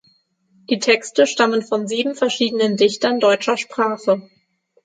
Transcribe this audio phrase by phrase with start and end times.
[0.71, 4.27] Die Texte stammen von sieben verschiedenen Dichtern deutscher Sprache.